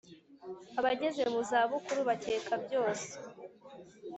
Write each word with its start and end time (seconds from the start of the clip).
abageze 0.79 1.23
mu 1.33 1.39
zabukuru 1.49 2.01
bakeka 2.09 2.53
byose, 2.65 3.09